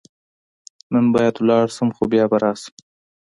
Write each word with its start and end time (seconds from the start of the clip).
نن 0.93 1.05
باید 1.13 1.35
ولاړ 1.37 1.65
شم، 1.75 1.89
خو 1.95 2.03
بیا 2.11 2.25
به 2.31 2.37
راشم. 2.43 2.73